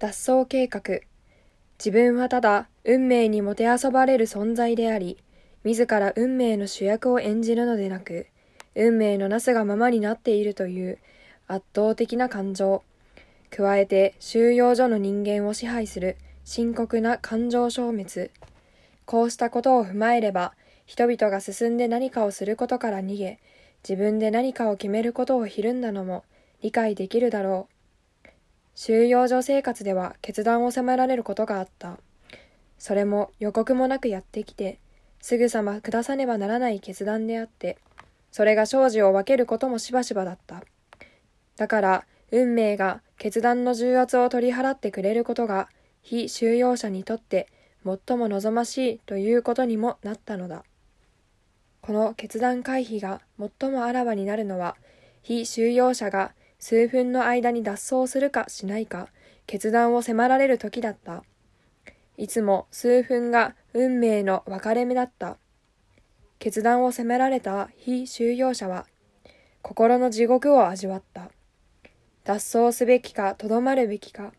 [0.00, 1.00] 脱走計画。
[1.78, 5.18] 自分はただ運命にもてあそばれる存在であり
[5.62, 8.26] 自ら運命の主役を演じるのでなく
[8.74, 10.98] 運命のなすがままになっているという
[11.48, 12.82] 圧倒的な感情。
[13.50, 18.30] 加えて収容所の人間を支配する深刻な感情消滅。
[19.04, 20.54] こうしたことを踏まえれば
[20.86, 23.38] 人々が進んで何かをすることから逃げ
[23.86, 26.24] 自分で何かを決めることをひるんだのも
[26.62, 27.79] 理解できるだろう。
[28.82, 31.98] 収容所生活では決断を迫られることがあった。
[32.78, 34.78] それも予告もなくやってきて、
[35.20, 37.76] すぐさま下さねばならない決断であって、
[38.32, 40.64] それが生じを分けることもしばしばだった。
[41.58, 45.68] だから、運命が決断の重圧を取り払ってくれることが、
[46.00, 47.48] 非収容者にとって
[47.84, 50.64] 最も望ましいということにもなったのだ。
[51.82, 53.20] この決断回避が
[53.60, 54.74] 最もあらわになるのは、
[55.20, 59.08] 非収容者が数分の間に脱走するかしないか
[59.46, 61.24] 決断を迫られる時だった。
[62.16, 65.38] いつも数分が運命の分かれ目だった。
[66.38, 68.86] 決断を責められた非収容者は
[69.62, 71.30] 心の地獄を味わった。
[72.24, 74.32] 脱走すべきかとどまるべきか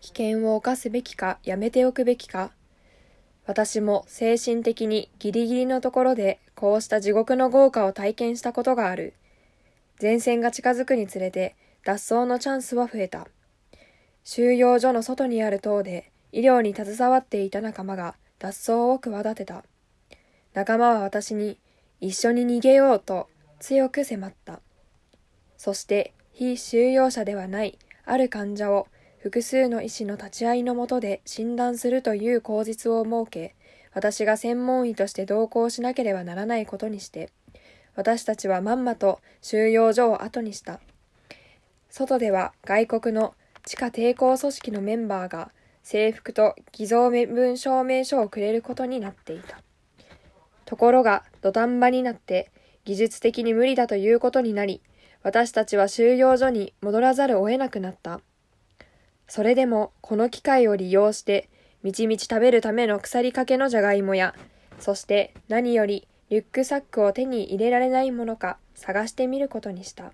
[0.00, 2.52] 危険を冒すべきかやめておくべきか
[3.46, 9.14] 私も精神的にギリギリのところでこうした地獄の豪華を体験したことがある。
[10.00, 13.26] 前線が近づくにつれて脱走のチャンスは増えた。
[14.22, 19.64] 収容所の外にある塔で医療に携わっていた仲間が脱走を企てた。
[20.54, 21.58] 仲間は私に
[22.00, 24.60] 一緒に逃げようと強く迫った。
[25.56, 28.86] そして非収容者ではないある患者を
[29.18, 33.56] 複数の医師の立ち会いのもとで診断するという口実を設け、
[33.92, 37.30] 私が専門医として同行しなければならないことにして、
[37.98, 40.78] 私たちはまんまと収容所を後にした。
[41.90, 43.34] 外では外国の
[43.66, 45.50] 地下抵抗組織のメンバーが
[45.82, 49.60] 制服と偽造身分証明書をくれることになっていた。
[50.64, 52.52] ところが土壇場になって
[52.84, 54.80] 技術的に無理だということになり、
[55.24, 58.20] 私たちは収容所に戻らざるを得なくなった。
[59.26, 61.48] それでもこの機会を利用して、
[61.82, 64.36] みちみち食べるための腐りかけのじゃがいもや、
[64.78, 70.12] そして何よりリュックサックを手に入れられないものか探してみることにした。